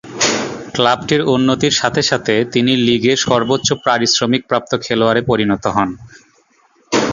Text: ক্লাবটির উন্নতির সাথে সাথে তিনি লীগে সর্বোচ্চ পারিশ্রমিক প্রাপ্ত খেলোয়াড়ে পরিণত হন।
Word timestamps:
ক্লাবটির 0.75 1.21
উন্নতির 1.33 1.73
সাথে 1.73 2.01
সাথে 2.01 2.33
তিনি 2.53 2.73
লীগে 2.85 3.13
সর্বোচ্চ 3.25 3.67
পারিশ্রমিক 3.85 4.41
প্রাপ্ত 4.49 4.71
খেলোয়াড়ে 4.83 5.21
পরিণত 5.29 5.63
হন। 5.75 5.89